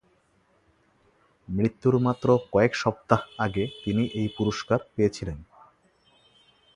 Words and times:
মৃত্যুর 1.47 1.95
মাত্র 1.99 2.27
কয়েক 2.51 2.73
সপ্তাহ 2.75 3.21
আগে 3.37 3.63
তিনি 3.83 4.03
এই 4.13 4.27
পুরস্কার 4.37 4.79
পেয়েছিলেন। 4.95 5.37